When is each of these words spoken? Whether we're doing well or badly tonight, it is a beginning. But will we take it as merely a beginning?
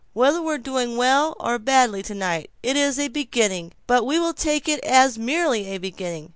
Whether 0.13 0.41
we're 0.41 0.57
doing 0.57 0.97
well 0.97 1.37
or 1.39 1.59
badly 1.59 2.01
tonight, 2.01 2.49
it 2.63 2.75
is 2.75 2.97
a 2.97 3.07
beginning. 3.07 3.73
But 3.85 4.03
will 4.03 4.25
we 4.25 4.33
take 4.33 4.67
it 4.67 4.83
as 4.83 5.19
merely 5.19 5.67
a 5.67 5.77
beginning? 5.77 6.29